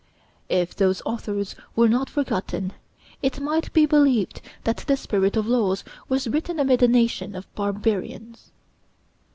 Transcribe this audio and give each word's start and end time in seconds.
If 0.49 0.75
those 0.75 1.03
authors 1.05 1.53
were 1.75 1.87
not 1.87 2.09
forgotten, 2.09 2.73
it 3.21 3.39
might 3.39 3.71
be 3.71 3.85
believed 3.85 4.41
that 4.63 4.77
the 4.77 4.97
'Spirit 4.97 5.37
of 5.37 5.45
Laws' 5.45 5.83
was 6.09 6.27
written 6.27 6.59
amid 6.59 6.81
a 6.81 6.87
nation 6.87 7.35
of 7.35 7.45
barbarians. 7.53 8.49